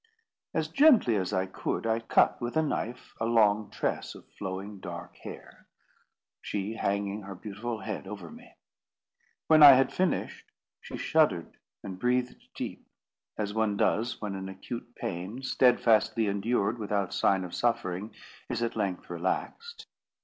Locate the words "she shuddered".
10.81-11.55